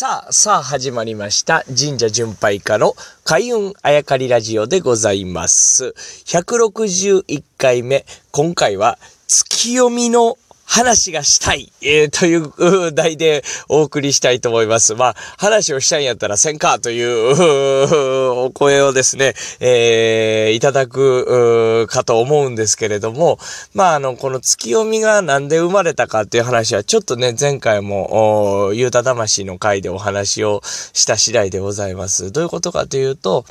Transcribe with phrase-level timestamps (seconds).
[0.00, 1.64] さあ、さあ始まりました。
[1.76, 5.92] 神社巡拝家の開運あやかりラジオでございます。
[6.24, 8.06] 161回目。
[8.30, 14.94] 今回は月読みの話がしたい、えーという題でお送りしたいと思います。
[14.94, 23.38] まあ、話をしたいんやったらせんかという お声をですね、えーいただくかと思うんですけれども、
[23.74, 30.62] まあ、あの、この月読みがなんで生まれたかっていう話は、ちょっとね、前回も、おゆうた魂の回でお話を
[30.92, 32.32] した次第でございます。
[32.32, 33.44] どういうことかというと、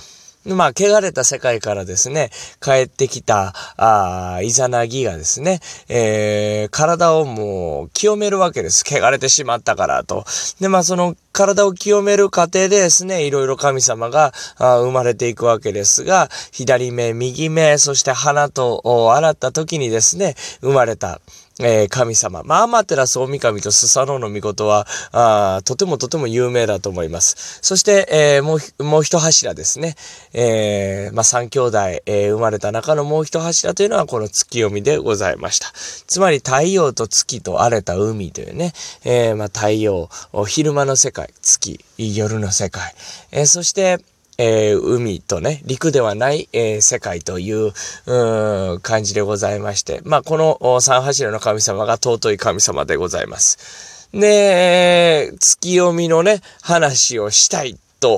[0.55, 2.29] まあ、汚れた世界からですね、
[2.61, 8.83] 帰ってきた、ああ、イザナギがですね、えー、体をもう清めるわけです。
[8.85, 10.25] 汚れてしまったからと。
[10.59, 21.19] で、まあ、その体を清める過程でですね、いろいろ神様が生まれていくわけですが、左目、右目、そして鼻とお洗った時にですね、生まれた。
[21.59, 22.43] えー神様。
[22.43, 27.59] まあ、アマテラス大神とスサノオノミコトは、あーとてもとても有名だと思います。
[27.61, 29.95] そして、えーもう、もう一柱ですね。
[30.33, 35.71] えーまあ、三兄弟、え生まれた中のもう一柱というのはこの月読みでございました。
[35.73, 40.09] つまり太陽と月と荒れた海というね、えまあ、太陽、
[40.47, 42.93] 昼間の世界、月、夜の世界、
[43.31, 43.97] えそして、
[44.37, 47.73] えー海とね、陸ではない、えー世界という
[48.05, 54.09] う感じでございまして、まあ、この三柱の神様が尊い神様でございます。
[54.13, 58.13] で、月読みのね、話をしたいと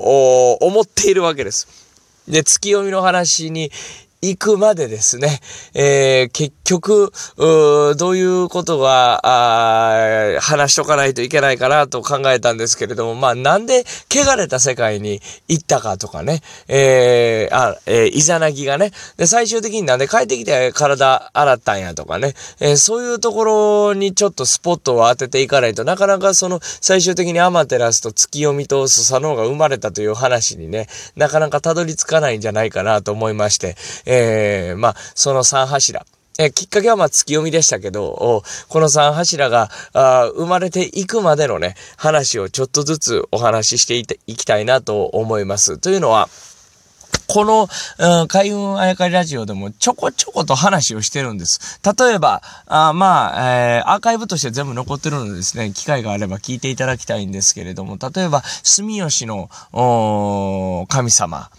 [0.60, 1.68] 思っているわけです。
[2.28, 3.72] で、月読みの話に
[4.22, 5.40] 行くまでですね、
[5.74, 33.76] えー結局、うーどういうことが、話しとかないといけないかなと考えたんですけれども、まあ、なんで汚れた世界に行ったかとかね、えーあ、えーイザナギがね、で、最終的になんで帰ってきて体洗ったんやとかね、えーそういうところにちょっとスポットを当てていかないとなかなかその最終的にアマテラスと月読みとスサノが生まれたという話にね、なかなかたどり着かないんじゃないかなと思いまして、
[34.06, 36.06] えーまあ、その三柱。
[36.42, 45.78] えきっかけはまあ月読みでしたけど、この三柱があ生まれていくまでのね、話をちょっとずつお話ししていいきたいなと思います。
[45.78, 46.30] というのは、
[47.28, 47.68] この、
[48.22, 51.82] うん、開運あやかりラジオでもちょこちょこと話をしてるんです。
[51.84, 59.50] 例えば、あまあ、えーアーカイブとして全部残ってるのでですね、機会があれば聞いていただきたいんですけれども、例えば、住吉の、
[60.90, 61.50] 神様、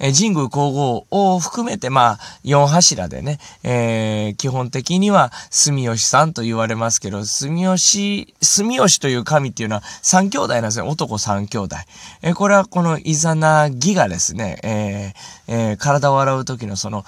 [0.00, 10.88] え神宮皇后を含めて、まあ、4柱でね、えー基本的には住吉さんと言われますけど、住吉、住吉という神っていうのは3兄弟なんですね。
[10.88, 11.76] 男3兄弟。
[12.22, 17.04] えこれはこのイザナギがですね、えーえー体を洗う時のその、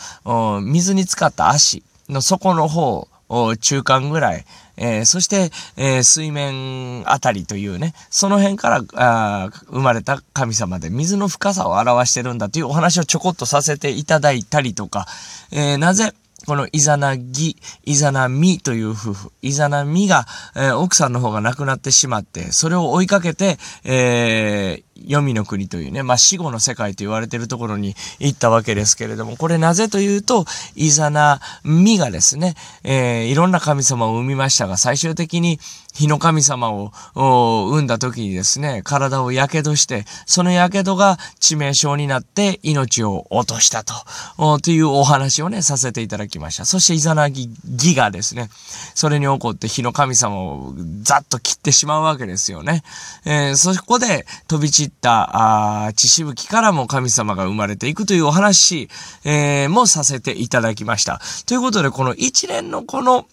[0.62, 4.44] 水に浸かった足の底の方、お中間ぐらい、
[4.76, 15.06] えーそして、えー水面あたりというね、その辺からあ生まれた神様で水の深さを表してるんだというお話をちょこっとさせていただいたりとか、
[15.52, 16.12] えーなぜ、
[16.46, 30.44] このイザナギ、イザナミという夫婦、イザナミが、えー奥さんの方が亡くなってしまって、それを追いかけて、えー、黄泉の国というね、まあ、死後の世界と言われているところに行ったわけですけれども、これなぜというと、
[30.76, 35.58] イザナミがですね、えーいろんな神様を生みましたが、最終的に
[35.92, 46.64] 火の神様をお生んだ時にですね、体を火傷して、その火傷が致命傷になって命を落としたと、というお話をね、させていただきました。
[46.64, 48.50] そしてイザナギギがですね、
[48.94, 52.82] それに起こって火の神様をざっと切ってしまうわけですよね。
[53.24, 58.88] えーそこで飛び散ったあ血しぶきからも神様が生まれていくというお話、
[59.24, 61.20] えーもさせていただきました。
[61.46, 63.26] ということで、この一連のこの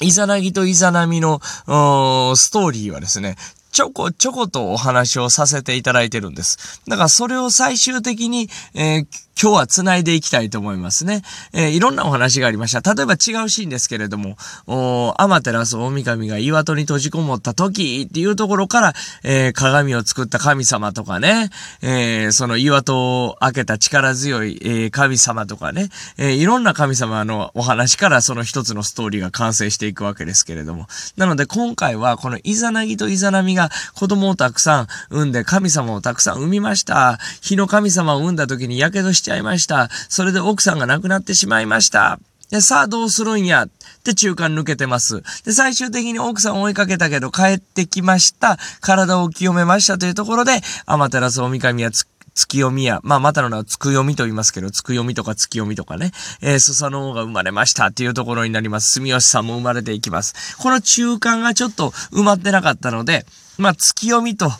[0.00, 3.36] イザナギとイザナミのストーリーはですね、
[3.72, 6.82] ちょこちょことお話をさせていただいてるんです。
[6.86, 9.06] だからそれを最終的に、えー
[9.40, 11.22] 今日は繋いでいきたいと思いますね。
[11.52, 12.94] えーいろんなお話がありました。
[12.94, 18.92] 例えば違うシーンですけれども、おアマテラス大神が岩戸に閉じこもった時っていうところから、
[19.24, 21.48] えー鏡を作った神様とかね、
[21.80, 25.88] えーその岩戸を開けた力強い、えー神様とかね、
[26.18, 30.86] えーいろんな神様のお話からその一つのストーリーが完成していくわけですけれども。
[31.16, 37.18] なので今回はこのイザナギとイザナミがが子供をたくさん産んで神様をたくさん産みました。
[37.40, 39.88] 火の神様を産んだ時に火傷しちゃいました。
[40.08, 42.18] それで奥さんが亡くなってしまいました。
[42.50, 43.64] で、さあどうするんや？
[43.64, 43.68] っ
[44.04, 45.22] て中間抜けてます。
[45.44, 48.58] で、最終的に奥さんを追いかけたけど帰ってきました。
[48.80, 52.04] 体を清めましたというところで、アマテラス大神はつ
[52.34, 58.90] 月読みや、まあ、またの名はつく読みと言いますけど、つく読みとか月読みとかね、えー、スサノオが生まれましたっていうところになります。
[58.92, 60.56] 住吉さんも生まれていきます。
[60.58, 63.26] この中間がちょっと埋まってなかったので、
[63.58, 64.50] まあ、月読みと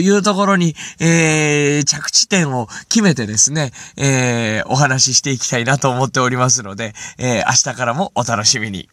[0.00, 8.88] いうところに、えー、着地点を決めてですね、えー、お話ししていきたいなと思っておりますので、えー、明日からもお楽しみに。